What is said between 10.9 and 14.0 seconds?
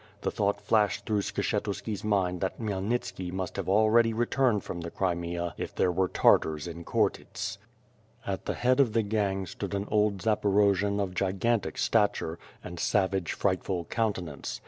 of gigan tic stature, and savage, frightful